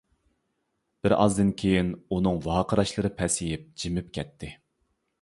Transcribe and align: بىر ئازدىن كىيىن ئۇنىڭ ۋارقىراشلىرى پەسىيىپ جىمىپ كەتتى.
بىر 1.07 1.15
ئازدىن 1.17 1.51
كىيىن 1.63 1.93
ئۇنىڭ 2.17 2.41
ۋارقىراشلىرى 2.49 3.15
پەسىيىپ 3.23 3.71
جىمىپ 3.85 4.13
كەتتى. 4.21 4.55